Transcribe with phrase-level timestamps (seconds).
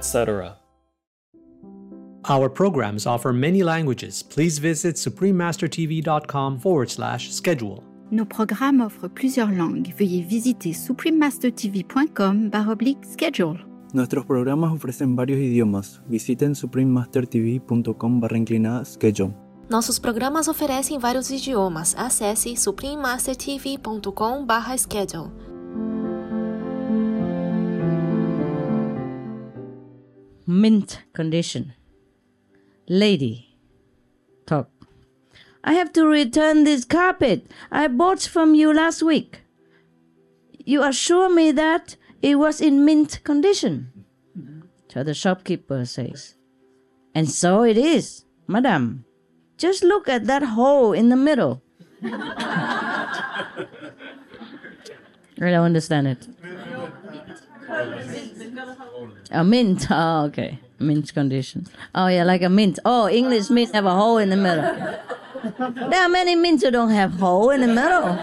[0.00, 0.56] Etc.
[2.28, 4.22] Our programs offer many languages.
[4.22, 7.82] Please visit suprememastertv.com forward slash schedule.
[8.10, 9.94] Nos programmes offrent plusieurs langues.
[9.96, 13.58] Veuillez visiter suprememastertv.com baroblique schedule.
[13.92, 16.00] Nuestros programas ofrecen varios idiomas.
[16.08, 19.34] Visiten suprememastertv.com barra inclinada schedule.
[19.68, 21.94] Nossos programas oferecem vários idiomas.
[21.96, 25.30] Acesse suprememastertv.com/schedule.
[30.46, 31.74] mint condition.
[32.88, 33.56] Lady.
[34.46, 34.68] Talk.
[35.62, 39.42] I have to return this carpet I bought from you last week.
[40.64, 43.92] You assure me that it was in mint condition.
[44.92, 46.34] So the shopkeeper says.
[47.14, 49.04] And so it is, madam.
[49.56, 51.62] Just look at that hole in the middle.
[52.02, 53.66] I
[55.38, 56.28] don't understand it.
[59.30, 59.86] A mint.
[59.90, 60.58] Oh, okay.
[60.78, 61.66] Mint condition.
[61.94, 62.78] Oh, yeah, like a mint.
[62.84, 64.62] Oh, English mint have a hole in the middle.
[65.90, 68.18] there are many mints who don't have hole in the middle.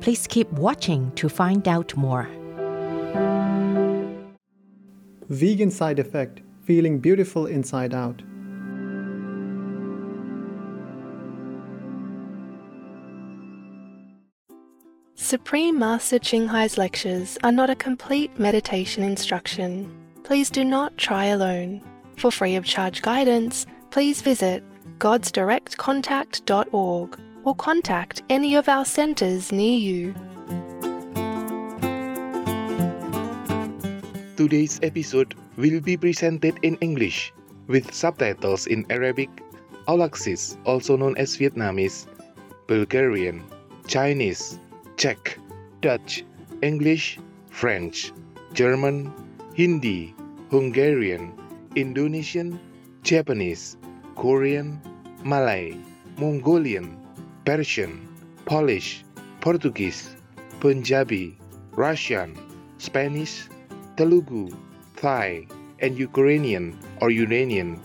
[0.00, 2.28] Please keep watching to find out more.
[5.28, 8.22] Vegan side effect feeling beautiful inside out.
[15.22, 19.88] Supreme Master Ching Hai's lectures are not a complete meditation instruction.
[20.24, 21.80] Please do not try alone.
[22.16, 24.64] For free of charge guidance, please visit
[24.98, 30.12] godsdirectcontact.org or contact any of our centers near you.
[34.36, 37.32] Today's episode will be presented in English
[37.68, 39.30] with subtitles in Arabic,
[39.86, 42.08] Aulacese, also known as Vietnamese,
[42.66, 43.44] Bulgarian,
[43.86, 44.58] Chinese,
[44.96, 45.38] Czech,
[45.80, 46.24] Dutch,
[46.62, 47.18] English,
[47.50, 48.12] French,
[48.52, 49.12] German,
[49.54, 50.14] Hindi,
[50.50, 51.32] Hungarian,
[51.74, 52.60] Indonesian,
[53.02, 53.76] Japanese,
[54.14, 54.80] Korean,
[55.24, 55.76] Malay,
[56.18, 56.96] Mongolian,
[57.44, 58.06] Persian,
[58.44, 59.04] Polish,
[59.40, 60.16] Portuguese,
[60.60, 61.36] Punjabi,
[61.74, 62.36] Russian,
[62.78, 63.48] Spanish,
[63.96, 64.52] Telugu,
[64.96, 65.46] Thai,
[65.80, 67.80] and Ukrainian or Iranian.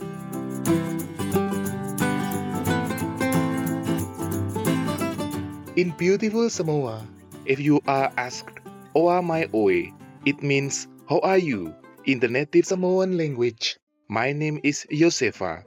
[5.78, 7.06] In beautiful Samoa,
[7.46, 8.66] if you are asked
[8.98, 9.94] Oa mai oi,
[10.26, 11.70] it means how are you
[12.10, 13.78] in the native Samoan language.
[14.10, 15.62] My name is Josefa.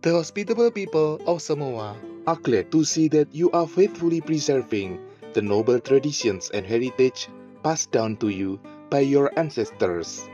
[0.00, 1.94] The hospitable people of Samoa
[2.26, 4.96] are glad to see that you are faithfully preserving
[5.34, 7.28] the noble traditions and heritage
[7.62, 10.24] passed down to you by your ancestors.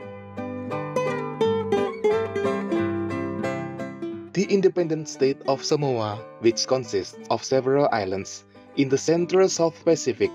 [4.31, 8.46] The independent state of Samoa, which consists of several islands
[8.77, 10.31] in the central South Pacific,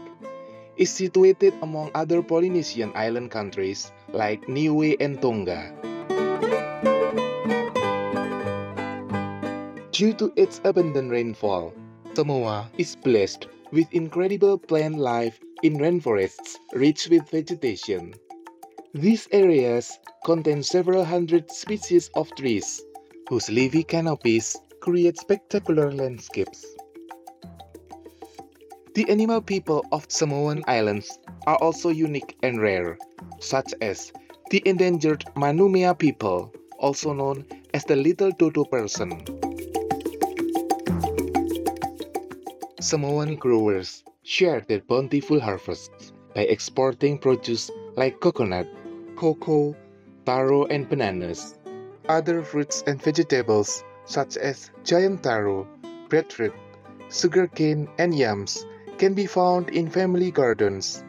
[0.76, 5.72] is situated among other Polynesian island countries like Niue and Tonga.
[9.92, 11.72] Due to its abundant rainfall,
[12.14, 18.14] Samoa is blessed with incredible plant life in rainforests rich with vegetation.
[18.94, 22.82] These areas contain several hundred species of trees,
[23.28, 26.72] whose leafy canopies create spectacular landscapes.
[28.94, 32.98] The animal people of Samoan Islands are also unique and rare,
[33.41, 34.12] such as
[34.50, 39.25] the endangered Manumea people, also known as the little dodo person.
[42.82, 48.69] Samoan growers share their bountiful harvests by exporting produce like coconut,
[49.17, 49.75] cocoa,
[50.26, 51.56] taro, and bananas.
[52.11, 55.67] Other fruits and vegetables such as giant taro,
[56.11, 56.52] breadfruit,
[57.08, 58.67] sugarcane, and yams
[59.02, 61.02] can be found in family gardens.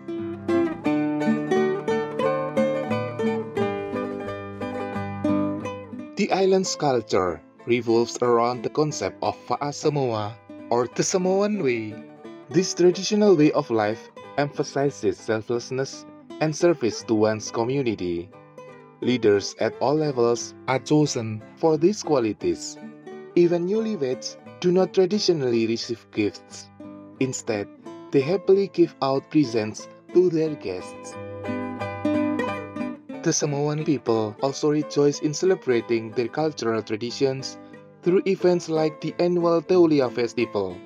[6.18, 10.34] The island's culture revolves around the concept of Fa'a Samoa
[10.72, 11.94] or the Samoan way.
[12.50, 14.10] This traditional way of life
[14.42, 16.07] emphasizes selflessness
[16.42, 18.31] and service to one's community.
[19.01, 22.75] Leaders at all levels are chosen for these qualities.
[23.36, 26.74] Even newlyweds do not traditionally receive gifts.
[27.19, 27.69] Instead,
[28.13, 31.18] they happily give out presents to their guests.
[33.25, 37.57] The Samoan people also rejoice in celebrating their cultural traditions
[38.04, 40.77] through events like the annual Teulia Festival,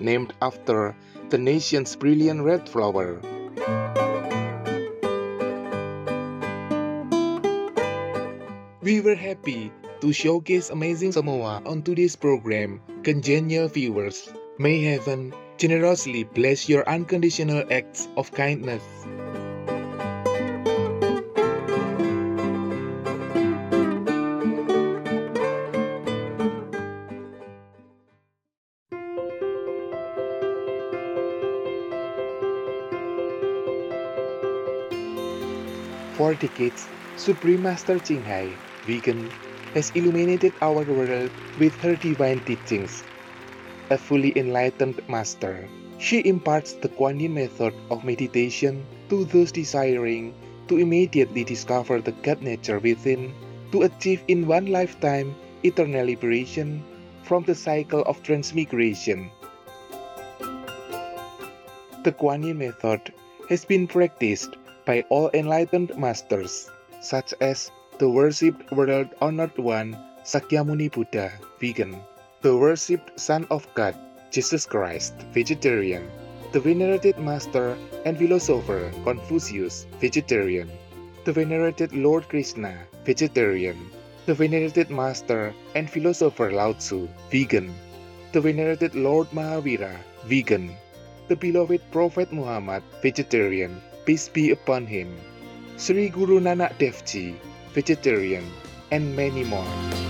[0.00, 0.94] named after
[1.30, 3.16] the nation's brilliant red flower.
[8.82, 9.72] We were happy
[10.02, 14.28] to showcase amazing Samoa on today's program, congenial viewers.
[14.58, 18.80] May heaven generously bless your unconditional acts of kindness.
[36.16, 38.48] For decades, Supreme Master Ching Hai,
[38.88, 39.28] vegan,
[39.74, 43.04] has illuminated our world with her divine teachings.
[43.90, 50.32] A fully enlightened master, she imparts the Kuan Yin method of meditation to those desiring
[50.68, 53.34] to immediately discover the God nature within
[53.72, 56.82] to achieve in one lifetime eternal liberation
[57.26, 59.30] from the cycle of transmigration.
[62.06, 63.12] The Kuan Yin method
[63.50, 64.54] has been practiced
[64.86, 66.70] by all enlightened masters,
[67.02, 71.98] such as the worshipped world honored one Sakyamuni Buddha, vegan,
[72.42, 73.94] the worshipped Son of God,
[74.30, 76.08] Jesus Christ, vegetarian,
[76.52, 77.76] the venerated master
[78.06, 80.70] and philosopher Confucius, vegetarian,
[81.24, 82.72] the venerated Lord Krishna,
[83.04, 83.76] vegetarian,
[84.24, 87.74] the venerated master and philosopher Lao Tzu, vegan,
[88.32, 89.92] the venerated Lord Mahavira,
[90.24, 90.72] vegan,
[91.28, 95.12] the beloved Prophet Muhammad, vegetarian, peace be upon him,
[95.76, 97.36] Sri Guru Nanak Dev Ji,
[97.74, 98.48] vegetarian,
[98.90, 100.09] and many more.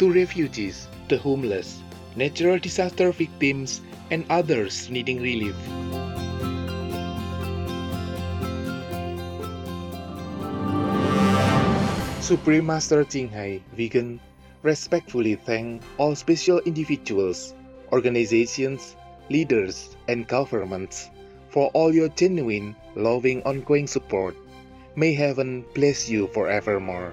[0.00, 1.82] to refugees, the homeless,
[2.16, 5.52] natural disaster victims, and others needing relief.
[12.24, 14.18] Supreme Master Ching Hai, vegan,
[14.62, 17.52] respectfully thank all special individuals,
[17.92, 18.96] organizations,
[19.28, 21.10] leaders, and governments
[21.50, 24.34] for all your genuine, loving, ongoing support.
[24.96, 27.12] May heaven bless you forevermore.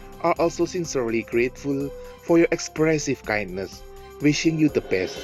[0.21, 1.89] are also sincerely grateful
[2.23, 3.83] for your expressive kindness,
[4.21, 5.17] wishing you the best.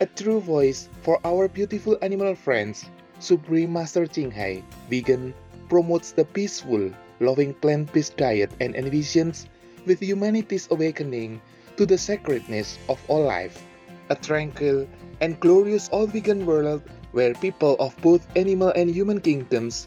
[0.00, 2.84] A true voice for our beautiful animal friends,
[3.20, 5.34] Supreme Master Ching Hai Vegan
[5.68, 9.46] promotes the peaceful, loving plant-based diet and envisions
[9.86, 11.40] with humanity's awakening
[11.76, 13.62] to the sacredness of all life,
[14.08, 14.88] a tranquil
[15.20, 16.82] and glorious all-vegan world
[17.12, 19.86] where people of both animal and human kingdoms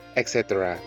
[0.15, 0.77] etc.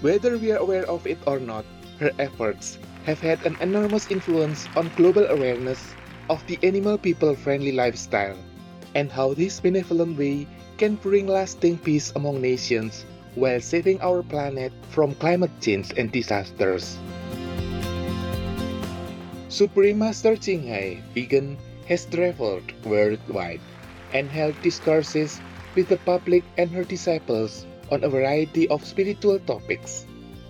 [0.00, 1.64] Whether we are aware of it or not,
[1.98, 5.94] her efforts have had an enormous influence on global awareness
[6.30, 8.36] of the animal people friendly lifestyle
[8.94, 10.46] and how this benevolent way
[10.76, 16.98] can bring lasting peace among nations while saving our planet from climate change and disasters.
[19.48, 21.58] Supreme Master Ching Hai Vegan
[21.88, 23.64] has traveled worldwide
[24.12, 25.40] and held discourses
[25.74, 30.06] with the public and her disciples on a variety of spiritual topics.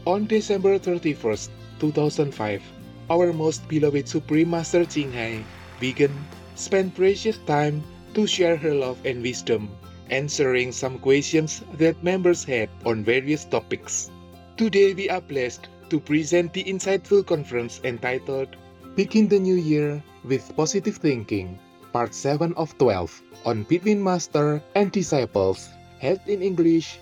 [0.07, 1.49] On December 31st,
[1.81, 2.62] 2005,
[3.11, 5.45] our most beloved Supreme Master Ching Hai
[5.81, 6.12] Vegan
[6.55, 7.83] spent precious time
[8.15, 9.71] to share her love and wisdom,
[10.11, 14.11] answering some questions that members had on various topics.
[14.57, 18.57] Today we are blessed to present the insightful conference entitled
[18.97, 21.59] Begin the New Year with Positive Thinking,
[21.99, 23.11] Part 7 of 12
[23.45, 27.00] on Between Master and Disciples, held in English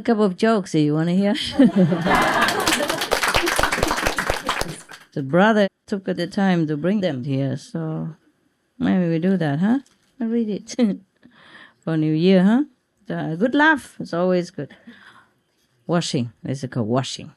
[0.00, 1.34] a couple of jokes that you want to hear.
[5.12, 8.16] the brother took the time to bring them here, so
[8.78, 9.80] maybe we do that, huh?
[10.18, 10.74] I read it
[11.80, 12.64] for New Year, huh?
[13.36, 13.96] Good laugh.
[14.00, 14.74] It's always good.
[15.86, 16.32] Washing.
[16.44, 17.32] It's called washing.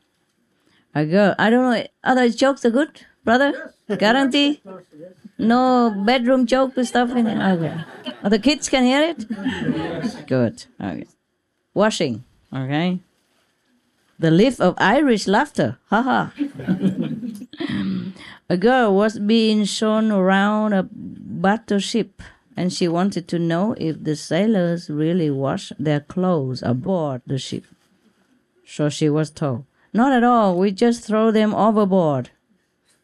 [0.95, 1.35] A girl.
[1.39, 1.85] I don't know.
[2.03, 3.73] Other jokes are good, brother.
[3.97, 4.61] Guarantee.
[5.39, 7.53] No bedroom joke and stuff in it.
[7.53, 7.75] Okay.
[8.23, 10.27] Oh, the kids can hear it.
[10.27, 10.65] Good.
[10.79, 11.07] Okay.
[11.73, 12.23] Washing.
[12.53, 12.99] Okay.
[14.19, 15.77] The lift of Irish laughter.
[15.89, 16.29] Haha.
[18.49, 22.21] a girl was being shown around a battleship
[22.55, 27.65] and she wanted to know if the sailors really wash their clothes aboard the ship.
[28.65, 32.29] So she was told, Not at all, we just throw them overboard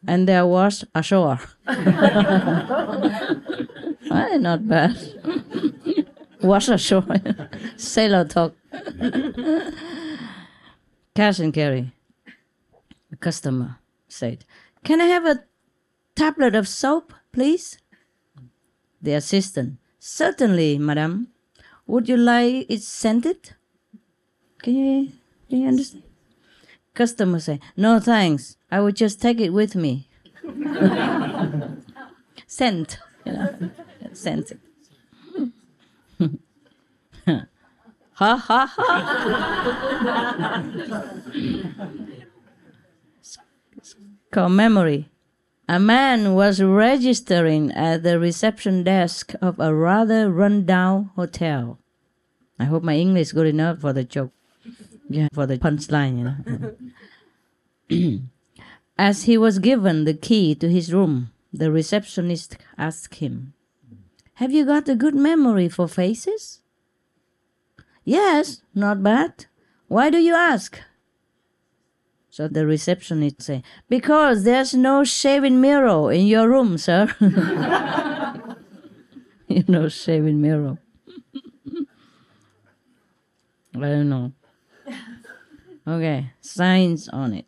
[0.08, 1.40] and they're washed ashore.
[1.66, 1.82] well,
[4.40, 4.96] not bad.
[6.42, 7.06] Wash ashore.
[7.76, 8.54] Sailor talk.
[11.16, 11.92] Cash and carry.
[13.12, 14.46] A customer said,
[14.84, 15.44] Can I have a
[16.16, 17.78] tablet of soap, please?
[19.02, 21.30] The assistant, Certainly, madam.
[21.88, 23.56] Would you like it scented?
[24.62, 25.12] Can you,
[25.50, 26.04] can you understand?
[26.94, 28.58] Customer say, No thanks.
[28.72, 30.08] I will just take it with me.
[32.48, 33.70] Scent, you know,
[34.14, 34.54] scent.
[38.22, 38.96] ha ha ha.
[44.30, 45.10] Called memory.
[45.70, 51.80] A man was registering at the reception desk of a rather run-down hotel.
[52.60, 54.34] I hope my English is good enough for the joke.
[55.08, 56.26] Yeah, for the punchline, you
[57.90, 58.20] know.
[58.98, 63.54] As he was given the key to his room, the receptionist asked him,
[64.34, 66.60] Have you got a good memory for faces?
[68.10, 69.46] Yes, not bad.
[69.88, 70.82] Why do you ask?
[72.32, 77.14] So the receptionist say, Because there's no shaving mirror in your room, sir.
[79.48, 80.80] you know, shaving mirror.
[83.76, 84.34] I don't know.
[85.88, 87.46] Okay, signs on it.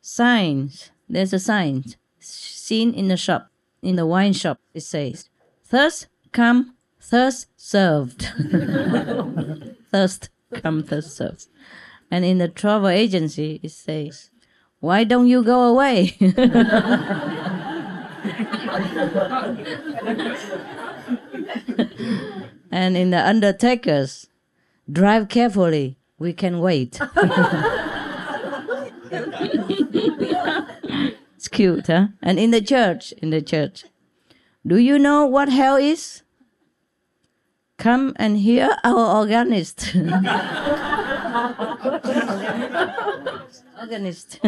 [0.00, 0.92] Signs.
[1.08, 1.82] There's a sign
[2.20, 3.50] seen in the shop,
[3.82, 4.60] in the wine shop.
[4.74, 5.28] It says,
[5.64, 6.75] "Thirst come,
[7.08, 8.22] thirst served."
[9.90, 11.46] thirst come, thirst served.
[12.10, 14.30] And in the travel agency, it says,
[14.80, 16.16] "Why don't you go away?"
[22.70, 24.26] and in the undertakers,
[24.90, 25.98] drive carefully.
[26.18, 26.98] We can wait.
[31.36, 32.08] it's cute, huh?
[32.22, 33.84] And in the church, in the church,
[34.66, 36.22] do you know what hell is?
[37.78, 39.94] Come and hear our organist.
[43.80, 44.40] organist.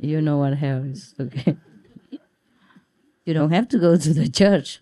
[0.00, 1.56] you know what hell is, okay?
[3.26, 4.80] You don't have to go to the church.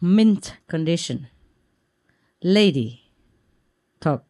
[0.00, 1.28] Mint condition.
[2.42, 3.04] Lady.
[4.00, 4.24] Talk.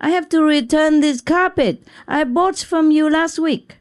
[0.00, 3.78] I have to return this carpet I bought from you last week.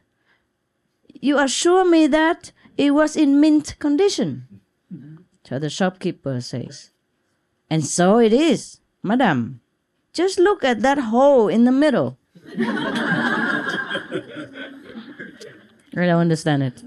[1.14, 4.48] You assure me that it was in mint condition.
[5.44, 6.92] So the shopkeeper says,
[7.70, 9.62] And so it is, madam.
[10.14, 12.18] Just look at that hole in the middle.
[16.00, 16.84] I don't understand it.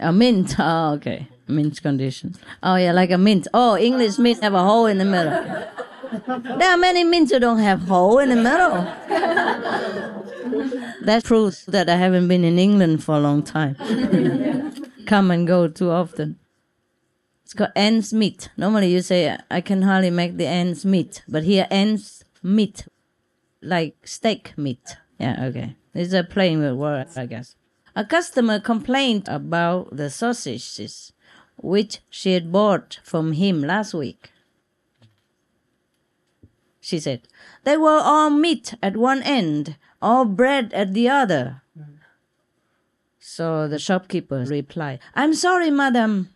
[0.00, 0.56] A mint.
[0.58, 1.28] Oh, okay.
[1.46, 2.34] Mint condition.
[2.62, 3.46] Oh, yeah, like a mint.
[3.54, 5.30] Oh, English mint have a hole in the middle.
[6.58, 8.84] There are many mints who don't have hole in the middle.
[11.02, 13.76] that proves that I haven't been in England for a long time.
[15.06, 16.38] Come and go too often.
[17.44, 18.48] It's called ends meet.
[18.56, 22.86] Normally you say I can hardly make the ends meet, but here ends meet,
[23.60, 24.96] like steak meat.
[25.18, 25.76] Yeah, okay.
[25.94, 27.56] It's a plain word, I guess.
[27.96, 31.12] A customer complained about the sausages
[31.56, 34.30] which she had bought from him last week.
[36.80, 37.28] She said,
[37.64, 41.62] They were all meat at one end, all bread at the other.
[41.78, 41.98] Mm.
[43.18, 46.30] So the shopkeeper replied, I'm sorry, madam,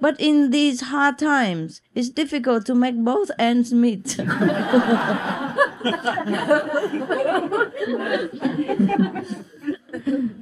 [0.00, 4.16] but in these hard times, it's difficult to make both ends meet.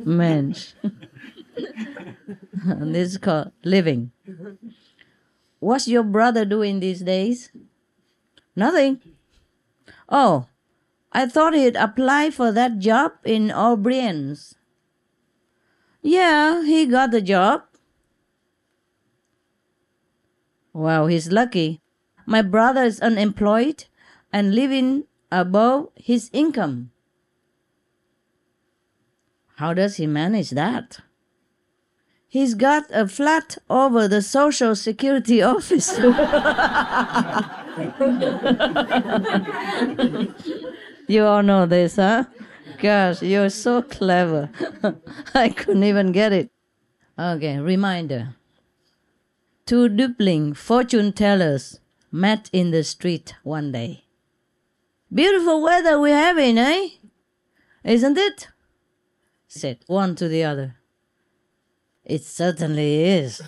[0.05, 0.72] Mensch.
[2.66, 4.12] this is called living.
[5.59, 7.51] What's your brother doing these days?
[8.55, 9.01] Nothing.
[10.09, 10.46] Oh,
[11.16, 14.55] I thought he'd apply for that job in O'Brien's.
[16.02, 17.62] Yeah, he got the job.
[20.74, 21.81] Wow, he's lucky.
[22.26, 23.87] My brother is unemployed
[24.31, 26.90] and living above his income.
[29.57, 30.98] How does he manage that?
[32.29, 35.98] He's got a flat over the Social Security office.
[41.09, 42.25] you all know this, huh?
[42.81, 44.51] Gosh, you're so clever.
[45.35, 46.51] I couldn't even get it.
[47.19, 48.35] Okay, reminder.
[49.64, 51.81] Two dumpling fortune tellers
[52.12, 54.05] met in the street one day.
[55.12, 56.88] Beautiful weather we're having, eh?
[57.85, 58.49] Isn't it?
[59.49, 60.77] said one to the other.
[62.05, 63.42] It certainly is,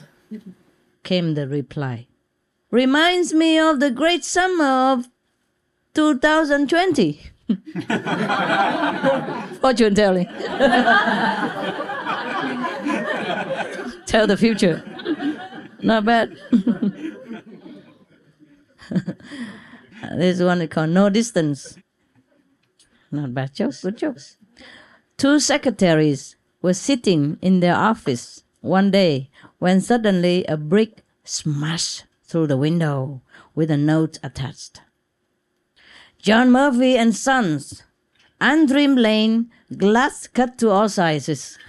[1.05, 2.07] came the reply.
[2.71, 5.09] Reminds me of the great summer of
[5.95, 7.31] 2020.
[9.61, 10.27] Fortune telling.
[14.07, 14.83] Tell the future.
[15.83, 16.37] Not bad.
[20.17, 21.79] this one is called No Distance.
[23.11, 24.37] Not bad jokes, good jokes.
[25.17, 32.47] Two secretaries were sitting in their office one day when suddenly a brick smashed through
[32.47, 33.23] the window
[33.55, 34.83] with a note attached.
[36.21, 37.85] John Murphy and Sons,
[38.41, 41.59] Antrim Lane, glass cut to all sizes.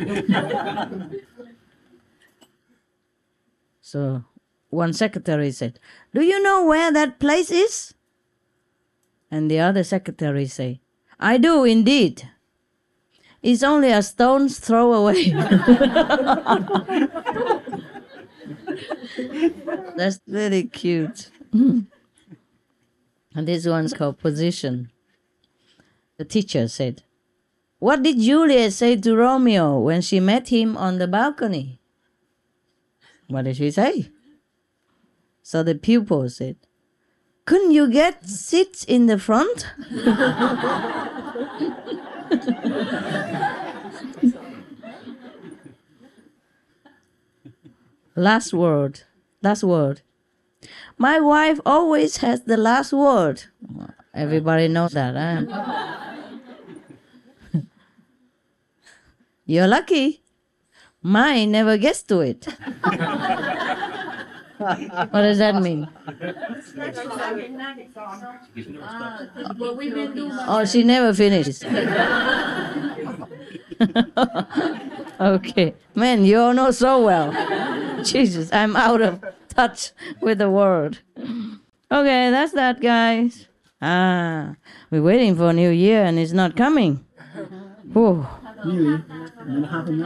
[3.82, 4.24] so
[4.70, 5.80] one secretary said,
[6.14, 7.94] Do you know where that place is?
[9.32, 10.82] And the other secretary say,
[11.20, 12.30] I do indeed.
[13.42, 15.30] It's only a stone's throw away.
[19.96, 21.30] That's really cute.
[23.40, 24.92] and this one's called position.
[26.18, 27.04] The teacher said,
[27.80, 31.80] What did Juliet say to Romeo when she met him on the balcony?
[33.30, 34.12] What did she say?
[35.42, 36.58] So the pupil said,
[37.46, 39.68] Couldn't you get seats in the front?
[48.18, 49.04] last word.
[49.42, 50.02] Last word.
[51.00, 53.44] My wife always has the last word.
[54.14, 55.16] Everybody knows that.
[55.16, 55.46] Huh?
[59.46, 60.22] You're lucky.
[61.02, 62.46] Mine never gets to it.
[64.60, 65.88] what does that mean?
[70.52, 71.64] Oh, she never finishes.
[75.22, 75.74] okay.
[75.96, 77.32] Man, you all know so well.
[78.04, 79.24] Jesus, I'm out of
[79.60, 79.92] touch
[80.22, 81.00] with the world.
[81.92, 83.48] Okay, that's that, guys.
[83.82, 84.56] Ah,
[84.92, 87.06] we're waiting for a New Year and it's not coming.
[87.94, 88.26] Whew.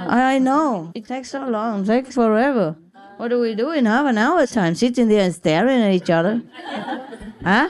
[0.08, 0.92] I know.
[0.96, 1.84] It takes so long.
[1.84, 2.76] It takes forever.
[3.18, 4.74] What do we do in half an hour's time?
[4.76, 6.42] Sitting there and staring at each other?
[7.44, 7.70] Huh?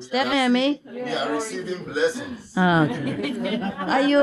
[0.00, 0.82] Staring at me?
[0.84, 2.52] We are receiving blessings.
[2.56, 3.60] Ah, okay.
[3.96, 4.20] Are you?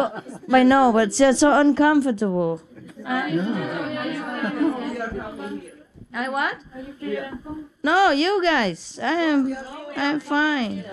[0.51, 2.61] I know, but it's just so uncomfortable.
[6.13, 6.57] I what?
[7.83, 8.99] No, you guys.
[9.01, 9.57] I am.
[9.95, 10.83] I'm fine.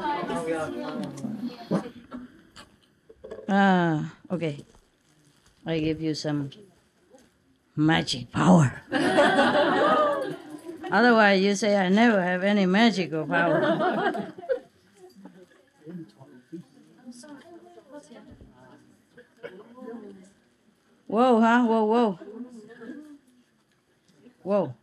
[3.49, 4.65] Ah, okay.
[5.67, 6.51] I give you some
[7.77, 8.83] magic power.
[10.91, 14.33] Otherwise, you say I never have any magical power.
[21.07, 21.65] Whoa, huh?
[21.65, 22.19] Whoa, whoa.
[24.43, 24.75] Whoa.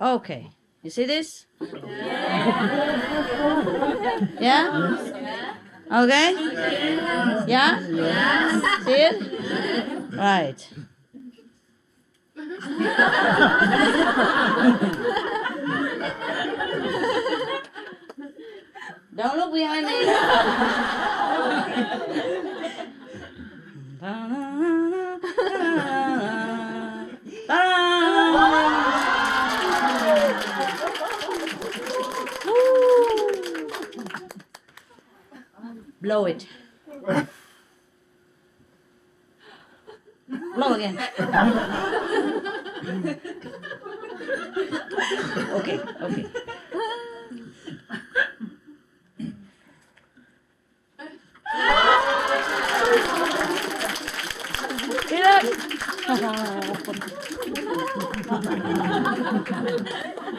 [0.00, 0.50] Okay.
[0.82, 1.46] You see this?
[1.60, 1.80] Yeah?
[4.38, 5.54] yeah?
[5.90, 6.34] Okay?
[7.48, 7.80] Yeah?
[7.88, 8.60] Yeah?
[8.84, 9.16] See it?
[10.12, 10.68] Right.
[19.16, 19.96] Don't look behind me.
[36.06, 36.46] Blow it.
[40.54, 40.96] Blow again.
[45.50, 46.26] okay, okay.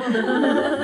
[0.09, 0.73] Hmm.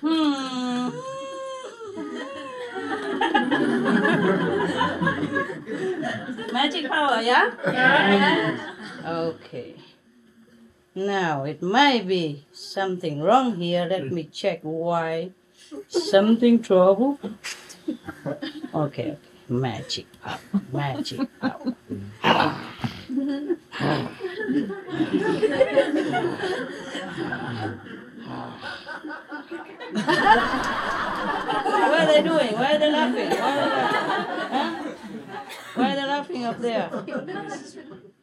[0.00, 0.90] Hmm.
[6.52, 7.50] Magic power, yeah?
[9.06, 9.74] Okay.
[10.94, 13.86] Now it might be something wrong here.
[13.88, 15.30] Let me check why.
[15.88, 17.18] Something trouble?
[18.74, 19.16] Okay, okay.
[19.48, 20.40] Magic power.
[20.72, 21.76] Magic power.
[23.10, 23.26] What
[31.98, 32.54] are they doing?
[32.54, 33.30] Why are they laughing?
[33.30, 34.10] Why are they laughing?
[34.50, 34.70] Huh?
[35.74, 36.88] Why are they laughing up there?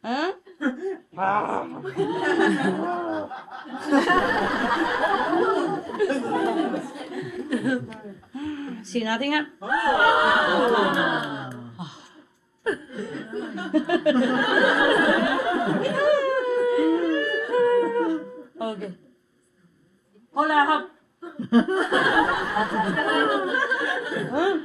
[0.03, 0.31] Huh?
[8.83, 9.33] See nothing
[18.61, 18.91] okay.
[18.91, 18.91] Oh.
[20.33, 20.89] Hola, hop.
[24.29, 24.57] huh?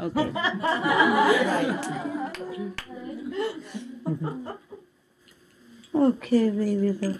[0.00, 0.32] okay.
[5.92, 7.18] Okay, baby.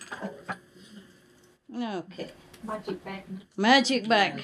[1.91, 2.05] girl.
[2.13, 2.31] Okay.
[2.63, 3.25] Magic bag.
[3.81, 4.37] Magic bag.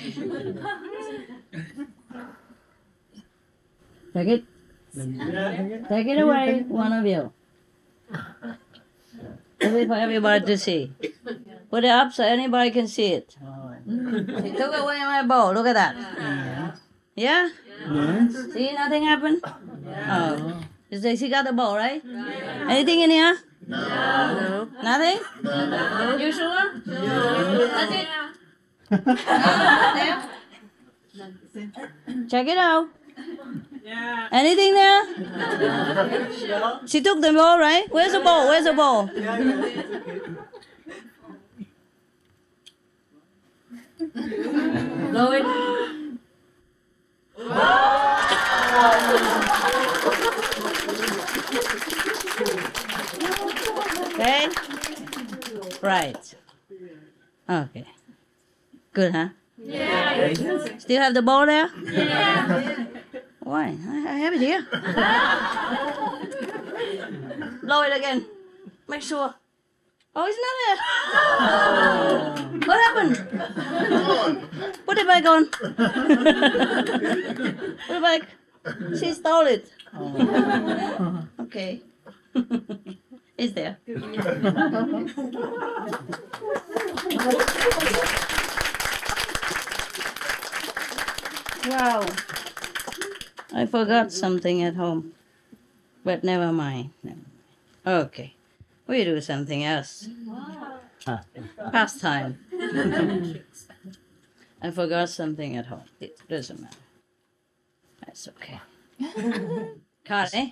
[4.15, 4.45] Take it.
[5.91, 7.33] Take it away, one of you.
[9.61, 10.91] Every- For everybody to see.
[11.69, 13.37] Put it up so anybody can see it.
[13.87, 14.41] Mm.
[14.43, 15.53] She took away my bowl.
[15.53, 15.95] Look at that.
[17.15, 17.51] Yeah?
[17.93, 18.33] Yes.
[18.55, 19.45] See, nothing happened?
[20.09, 20.63] Oh.
[20.91, 22.01] She got the bowl, right?
[22.73, 23.37] Anything in here?
[23.69, 24.69] No.
[24.83, 25.21] Nothing?
[26.25, 26.81] You sure?
[26.87, 28.09] That's it?
[32.29, 32.89] Check it out.
[33.85, 34.29] Yeah.
[34.31, 35.03] Anything there?
[36.87, 37.87] She took the bowl, right?
[37.91, 38.47] Where's the ball?
[38.49, 39.07] Where's the ball?
[45.11, 45.45] Blow it.
[54.15, 54.49] Okay.
[55.83, 56.35] Right.
[57.49, 57.87] Okay.
[58.97, 59.29] Good, huh?
[59.59, 60.33] Yeah.
[60.79, 61.69] Still have the ball there?
[61.85, 62.87] Yeah.
[63.41, 63.77] Why?
[63.77, 64.65] I I have it here.
[67.61, 68.25] Blow it again.
[68.89, 69.35] Make sure.
[70.17, 70.79] Oh, it's not there.
[71.45, 72.33] Oh.
[72.65, 73.17] What happened?
[74.87, 75.45] Put it back on.
[77.85, 78.23] Put it back.
[78.99, 79.69] She stole it.
[79.93, 81.29] Oh.
[81.41, 81.83] Okay.
[83.37, 83.77] it's there.
[91.69, 92.07] Wow.
[93.53, 95.13] I forgot something at home.
[96.05, 96.91] But never mind.
[97.03, 98.07] Never mind.
[98.07, 98.35] Okay.
[98.87, 100.09] We do something else.
[101.73, 102.39] Pastime.
[104.63, 105.83] I forgot something at home.
[106.01, 106.77] It doesn't matter.
[108.05, 108.61] That's okay.
[110.05, 110.51] Cut, eh?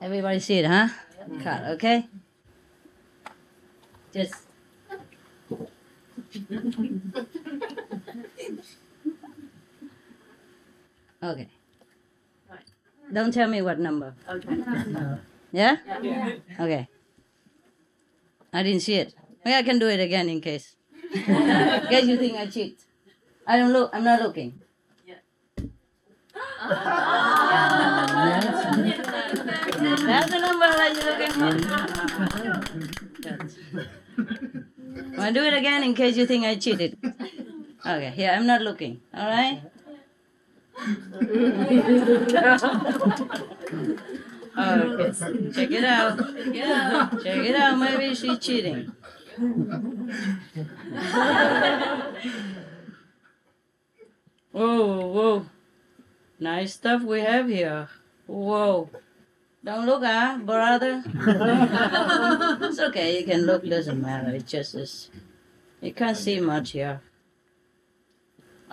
[0.00, 0.88] Everybody see it, huh?
[1.42, 2.06] Cut, okay?
[4.12, 4.34] Just.
[11.22, 11.48] Okay.
[13.12, 14.14] Don't tell me what number.
[14.28, 14.56] Okay.
[15.52, 15.76] Yeah?
[16.00, 16.32] Yeah.
[16.60, 16.88] Okay.
[18.52, 19.14] I didn't see it.
[19.44, 20.76] Maybe I can do it again in case.
[21.12, 22.78] in case you think I cheat.
[23.46, 23.90] I don't look.
[23.92, 24.60] I'm not looking.
[30.06, 31.32] That's the number that you're looking
[33.72, 33.99] for.
[35.20, 36.96] I'll do it again in case you think I cheated.
[37.86, 39.00] Okay, here, I'm not looking.
[39.14, 39.62] All right?
[44.58, 45.12] Okay,
[45.52, 46.18] check it out.
[47.22, 47.78] Check it out.
[47.78, 48.92] Maybe she's cheating.
[54.52, 55.46] Whoa, whoa.
[56.38, 57.88] Nice stuff we have here.
[58.26, 58.88] Whoa.
[59.62, 61.02] Don't look, ah, brother.
[62.62, 64.34] it's okay, you can look, doesn't matter.
[64.34, 65.10] It just is.
[65.82, 67.02] You can't see much here.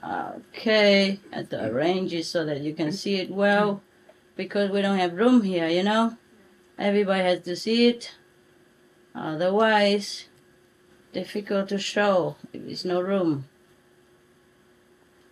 [0.02, 3.82] Okay, I have to arrange it so that you can see it well
[4.38, 6.15] because we don't have room here, you know?
[6.78, 8.15] Everybody has to see it.
[9.13, 10.28] Otherwise,
[11.12, 13.50] difficult to show if there's no room.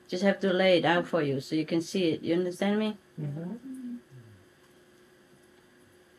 [0.07, 2.21] Just have to lay it out for you so you can see it.
[2.21, 2.97] You understand me?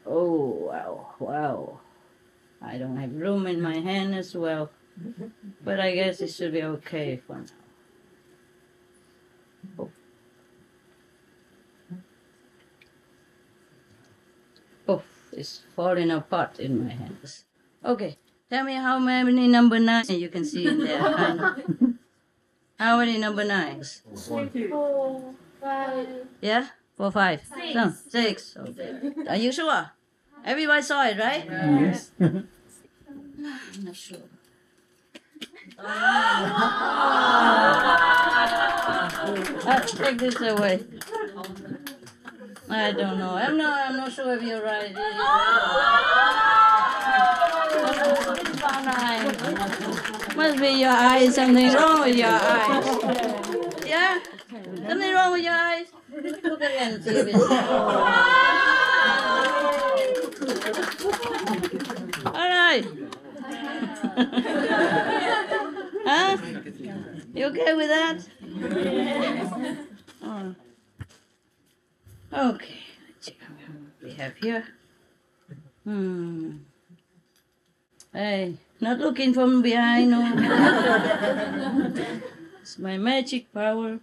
[0.07, 1.81] Oh, wow, wow.
[2.63, 4.71] I don't have room in my hand as well.
[5.65, 7.45] But I guess it should be okay for now.
[9.79, 9.91] Oh.
[14.89, 17.45] Oh, it's falling apart in my hands.
[17.85, 18.17] Okay,
[18.49, 21.57] tell me how many number nine you can see in there.
[22.79, 24.03] How many number nines?
[24.29, 24.49] Four,
[25.61, 26.07] five.
[26.41, 26.69] Yeah?
[26.97, 27.43] Four, five.
[27.43, 27.75] Six.
[27.75, 28.57] No, six.
[28.57, 29.13] Okay.
[29.29, 29.91] Are you sure?
[30.47, 31.45] Everybody saw it, right?
[31.45, 32.13] Yes.
[32.21, 32.49] I'm
[33.81, 34.19] not sure.
[39.67, 40.85] Uh, take this away.
[42.71, 43.31] I don't know.
[43.31, 43.91] I'm not.
[43.91, 44.95] I'm not sure if you're right.
[50.37, 51.35] Must be your eyes.
[51.35, 52.85] Something wrong with your eyes.
[53.85, 54.21] Yeah.
[54.89, 55.87] Something wrong with your eyes.
[56.45, 57.03] Look again.
[62.27, 62.85] All right.
[66.07, 66.37] huh?
[67.35, 68.29] You okay with that?
[70.29, 70.55] Oh.
[72.33, 72.81] Okay.
[73.09, 73.49] Let's check what
[74.03, 74.65] we have here.
[75.85, 76.57] Hmm.
[78.13, 80.21] Hey, not looking from behind, no.
[82.61, 84.01] it's my magic power.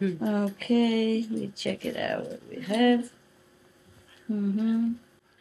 [0.00, 3.10] Okay, we check it out what we have.
[4.30, 4.92] Mm-hmm.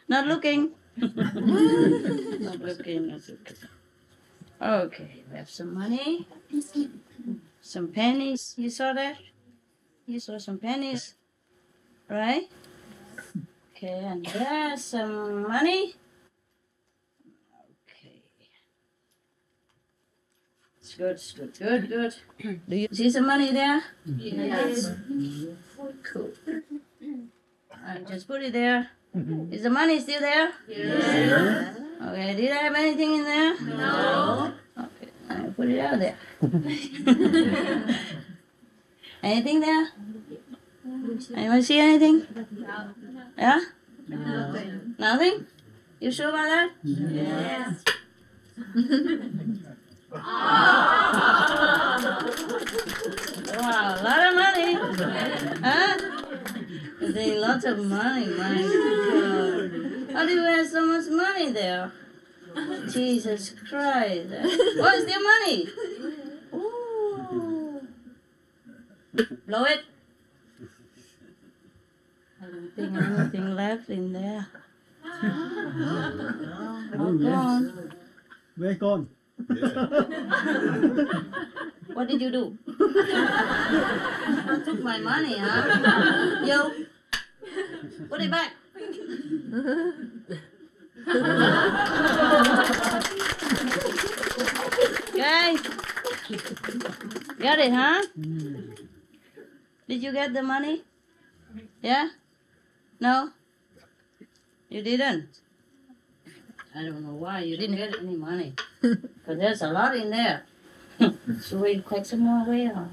[0.08, 0.72] Not looking.
[0.98, 3.58] not looking, not looking.
[4.62, 6.28] Okay, we have some money.
[7.62, 8.56] Some pennies.
[8.58, 9.18] You saw that?
[10.06, 11.16] You saw some pennies.
[12.10, 12.50] Right?
[13.76, 15.94] Okay, and there's some money.
[17.84, 18.24] Okay.
[20.82, 22.62] It's good, it's good, good, good.
[22.68, 23.84] Do you see some money there?
[24.06, 24.90] Yes.
[26.04, 26.32] Cool.
[27.86, 28.90] And just put it there.
[29.18, 29.52] Mm-hmm.
[29.54, 30.52] Is the money still there?
[30.68, 31.78] Yes.
[32.02, 33.60] Okay, did I have anything in there?
[33.62, 34.54] No.
[34.78, 36.16] Okay, I put it out there.
[39.24, 39.90] anything there?
[41.36, 42.28] Anyone see anything?
[43.36, 43.60] Yeah?
[44.08, 44.96] Nothing.
[45.00, 45.48] Nothing?
[46.00, 46.70] You sure about that?
[46.84, 47.84] Yes.
[53.58, 54.74] Wow, a lot of money.
[55.64, 56.17] Huh?
[57.14, 60.12] They lots of money, my God.
[60.14, 61.92] How do you have so much money there?
[62.90, 64.30] Jesus Christ.
[64.78, 65.68] What's their money?
[66.54, 67.82] Ooh.
[69.48, 69.82] Blow it.
[72.42, 74.48] I don't think anything left in there.
[77.00, 77.94] Oh, gone.
[78.56, 79.10] Where gone?
[81.94, 82.58] What did you do?
[82.70, 86.46] I took my money, huh?
[86.46, 86.72] Yo,
[88.10, 88.52] put it back.
[95.10, 95.58] okay.
[97.40, 98.04] got it, huh?
[99.88, 100.84] Did you get the money?
[101.82, 102.10] Yeah?
[103.00, 103.32] No?
[104.70, 105.30] You didn't?
[106.76, 108.54] I don't know why you didn't get any money.
[108.82, 110.46] Because there's a lot in there.
[111.00, 112.90] Should we take some more away or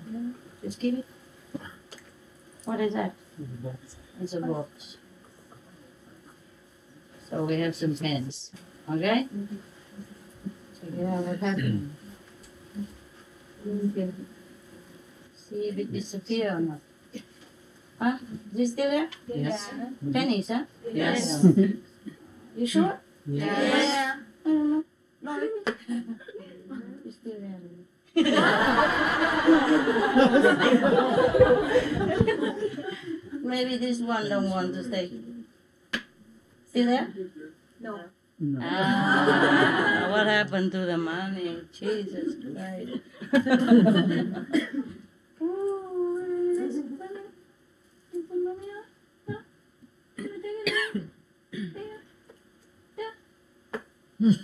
[0.63, 1.07] just give it?
[2.65, 3.15] What is that?
[4.25, 4.97] It's a box.
[7.29, 8.53] So we have some pens.
[8.91, 9.29] Okay?
[10.81, 11.95] Check it out what happened.
[15.37, 16.81] See if it disappear or not.
[18.01, 18.17] Huh?
[18.55, 19.11] Is it still there?
[19.29, 19.69] Yes.
[20.11, 20.65] Pennies, huh?
[20.91, 21.45] Yes.
[22.57, 22.99] You sure?
[23.27, 24.17] Yes.
[24.47, 24.85] I don't know.
[25.21, 25.49] No.
[27.05, 27.61] It's still there.
[33.45, 35.11] Maybe this one don't want to stay.
[36.67, 37.15] Still there?
[37.79, 38.01] No.
[38.61, 41.61] Ah, what happened to the money?
[41.73, 43.01] Jesus Christ.
[54.21, 54.39] Is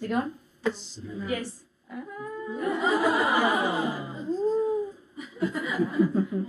[0.00, 0.34] it gone?
[1.28, 1.64] Yes.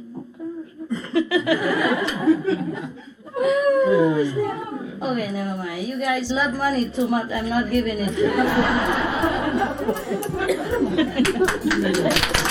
[5.02, 5.88] okay, never mind.
[5.88, 7.32] You guys love money too much.
[7.32, 8.12] I'm not giving it.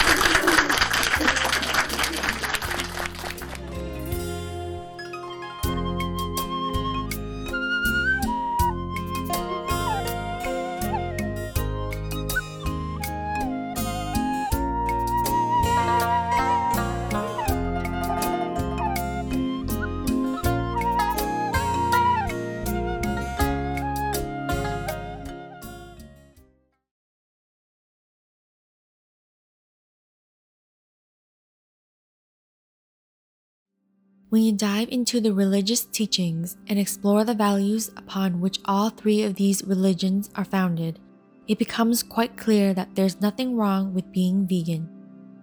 [34.30, 39.24] When you dive into the religious teachings and explore the values upon which all three
[39.24, 41.00] of these religions are founded,
[41.48, 44.86] it becomes quite clear that there's nothing wrong with being vegan.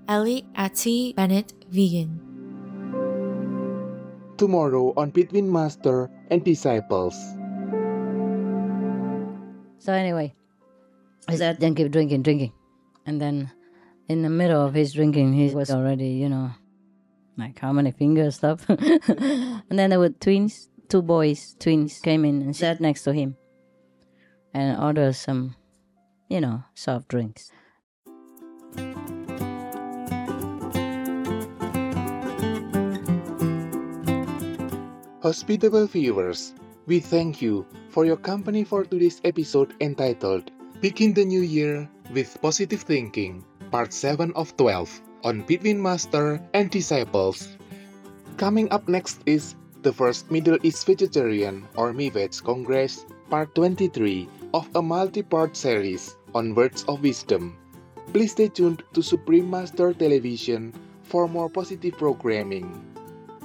[0.07, 2.15] Ellie Atty Bennett Vegan.
[4.37, 7.13] Tomorrow on Between Master and Disciples.
[9.79, 10.33] So anyway,
[11.29, 12.53] he said, then keep drinking, drinking.
[13.05, 13.51] And then
[14.07, 16.51] in the middle of his drinking, he was already, you know,
[17.37, 18.67] like how many fingers stuff.
[18.69, 23.37] and then there were twins, two boys, twins came in and sat next to him
[24.53, 25.55] and ordered some,
[26.29, 27.51] you know, soft drinks.
[35.21, 36.53] Hospitable viewers,
[36.85, 42.39] we thank you for your company for today's episode entitled Begin the New Year with
[42.41, 47.57] Positive Thinking, Part 7 of 12 on Between Master and Disciples.
[48.37, 54.67] Coming up next is the first Middle East Vegetarian or MIVET Congress, Part 23 of
[54.75, 57.57] a multi part series on Words of Wisdom.
[58.13, 62.67] Please stay tuned to Supreme Master Television for more positive programming.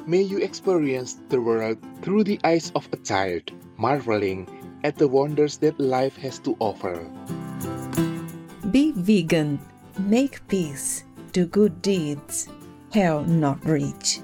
[0.07, 4.47] May you experience the world through the eyes of a child, marveling
[4.85, 6.99] at the wonders that life has to offer.
[8.70, 9.61] Be vegan,
[9.99, 12.49] make peace, do good deeds,
[12.93, 14.20] hell not reach.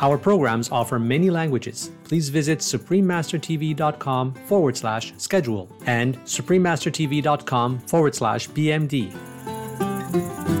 [0.00, 1.90] Our programs offer many languages.
[2.04, 10.59] Please visit suprememastertv.com forward slash schedule and suprememastertv.com forward slash BMD.